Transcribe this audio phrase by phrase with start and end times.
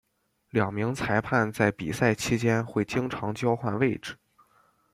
[0.49, 4.17] 两名裁判在比赛期间会经常交换位置。